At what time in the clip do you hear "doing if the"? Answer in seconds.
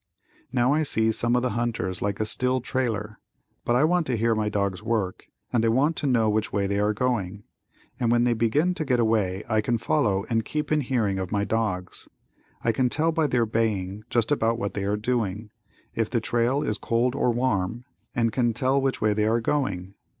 14.97-16.19